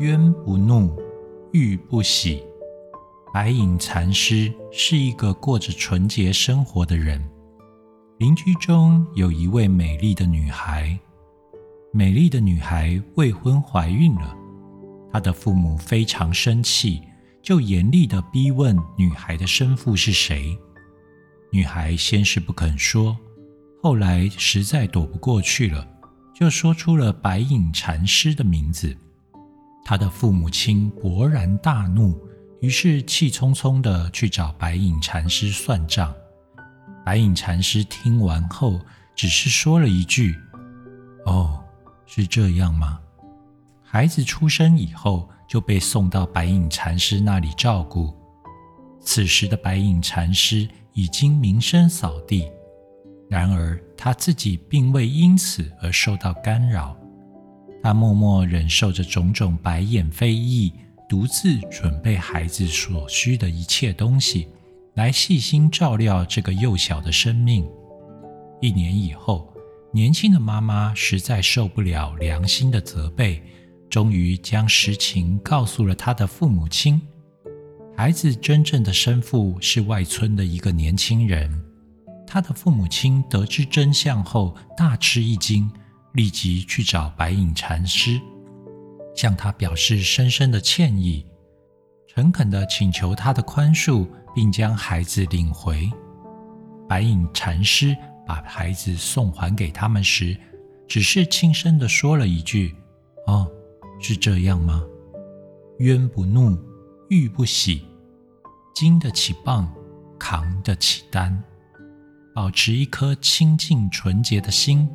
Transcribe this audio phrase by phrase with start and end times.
[0.00, 0.98] 冤不怒，
[1.52, 2.42] 欲不喜。
[3.34, 7.22] 白隐禅师是一个过着纯洁生活的人。
[8.16, 10.98] 邻居中有一位美丽的女孩，
[11.92, 14.34] 美丽的女孩未婚怀孕了，
[15.12, 17.02] 她的父母非常生气，
[17.42, 20.56] 就严厉的逼问女孩的生父是谁。
[21.52, 23.14] 女孩先是不肯说，
[23.82, 25.86] 后来实在躲不过去了，
[26.34, 28.96] 就说出了白隐禅师的名字。
[29.84, 32.18] 他的父母亲勃然大怒，
[32.60, 36.14] 于是气冲冲地去找白隐禅师算账。
[37.04, 38.78] 白隐禅师听完后，
[39.16, 40.36] 只是说了一句
[41.26, 41.58] ：“哦，
[42.06, 43.00] 是这样吗？”
[43.82, 48.14] 孩子出生以后，就被送到白隐禅师那里照顾。
[49.00, 52.46] 此时的白隐禅师已经名声扫地，
[53.28, 56.96] 然而他自己并未因此而受到干扰。
[57.82, 60.72] 他默默忍受着种种白眼非议，
[61.08, 64.48] 独自准备孩子所需的一切东西。
[64.94, 67.66] 来细心照料这个幼小的生命。
[68.60, 69.50] 一年以后，
[69.92, 73.40] 年轻的妈妈实在受不了良心的责备，
[73.88, 77.00] 终于将实情告诉了他的父母亲。
[77.96, 81.50] 孩子真正的生父是外村的一个年轻人。
[82.26, 85.70] 他的父母亲得知真相后大吃一惊，
[86.12, 88.20] 立即去找白隐禅师，
[89.14, 91.26] 向他表示深深的歉意，
[92.06, 94.06] 诚恳地请求他的宽恕。
[94.32, 95.90] 并将孩子领回。
[96.88, 100.36] 白隐禅师把孩子送还给他们时，
[100.86, 102.74] 只是轻声地说了一句
[103.26, 103.50] ：“哦，
[104.00, 104.84] 是这样吗？
[105.78, 106.56] 冤不怒，
[107.08, 107.82] 欲不喜，
[108.72, 109.68] 经得起棒，
[110.16, 111.42] 扛得起担。
[112.32, 114.88] 保持一颗清净纯洁的心。”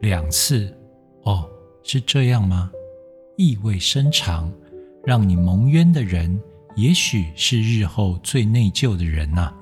[0.00, 0.74] 两次
[1.24, 1.48] ，“哦，
[1.82, 2.70] 是这样吗？”
[3.36, 4.52] 意味深长，
[5.04, 6.40] 让你蒙冤的人。
[6.76, 9.52] 也许是日后最内疚的人呐。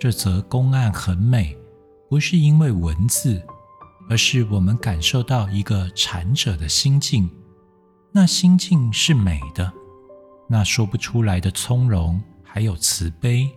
[0.00, 1.56] 这则公案很美，
[2.08, 3.40] 不是因为文字，
[4.08, 7.30] 而是我们感受到一个禅者的心境。
[8.10, 9.72] 那心境是美的，
[10.48, 13.48] 那说不出来的从容，还有慈悲，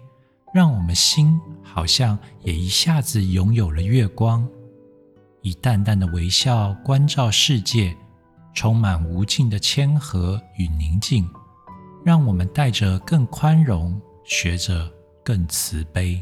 [0.53, 4.47] 让我们心好像也一下子拥有了月光，
[5.47, 7.96] 以淡淡的微笑关照世界，
[8.53, 11.25] 充满无尽的谦和与宁静。
[12.03, 14.91] 让我们带着更宽容，学着
[15.24, 16.22] 更慈悲。